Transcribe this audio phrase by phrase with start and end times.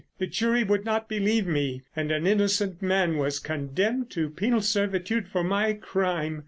[0.17, 5.27] The jury would not believe me, and an innocent man was condemned to penal servitude
[5.27, 6.39] for my crime.